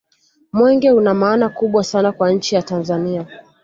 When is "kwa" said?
2.11-2.31